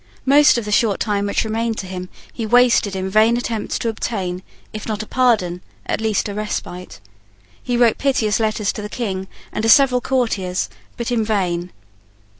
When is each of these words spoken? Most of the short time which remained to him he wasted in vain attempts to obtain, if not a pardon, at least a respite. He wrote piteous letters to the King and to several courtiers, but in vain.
Most 0.25 0.57
of 0.57 0.65
the 0.65 0.71
short 0.71 0.99
time 0.99 1.27
which 1.27 1.43
remained 1.45 1.77
to 1.77 1.85
him 1.85 2.09
he 2.33 2.43
wasted 2.43 2.95
in 2.95 3.07
vain 3.07 3.37
attempts 3.37 3.77
to 3.77 3.87
obtain, 3.87 4.41
if 4.73 4.87
not 4.87 5.03
a 5.03 5.05
pardon, 5.05 5.61
at 5.85 6.01
least 6.01 6.27
a 6.27 6.33
respite. 6.33 6.99
He 7.61 7.77
wrote 7.77 7.99
piteous 7.99 8.39
letters 8.39 8.73
to 8.73 8.81
the 8.81 8.89
King 8.89 9.27
and 9.53 9.61
to 9.61 9.69
several 9.69 10.01
courtiers, 10.01 10.71
but 10.97 11.11
in 11.11 11.23
vain. 11.23 11.71